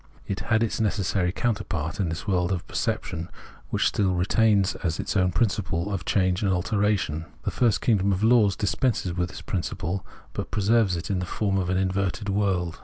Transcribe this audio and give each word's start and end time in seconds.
It 0.25 0.39
had 0.39 0.63
its 0.63 0.81
necessary 0.81 1.31
counter 1.31 1.63
part 1.63 1.99
in 1.99 2.09
this 2.09 2.25
world 2.27 2.51
of 2.51 2.65
perception, 2.67 3.29
which 3.69 3.85
still 3.87 4.15
retains 4.15 4.73
as 4.77 4.99
its 4.99 5.15
own 5.15 5.27
the 5.29 5.33
principle 5.35 5.93
of 5.93 6.05
change 6.05 6.41
and 6.41 6.51
alteration. 6.51 7.27
The 7.43 7.51
first 7.51 7.81
kingdom 7.81 8.11
of 8.11 8.23
laws 8.23 8.55
dispenses 8.55 9.13
with 9.13 9.29
this 9.29 9.43
principle, 9.43 10.03
but 10.33 10.49
preserves 10.49 10.95
it 10.97 11.11
in 11.11 11.19
the 11.19 11.27
form 11.27 11.59
of 11.59 11.69
an 11.69 11.77
inverted 11.77 12.29
world. 12.29 12.79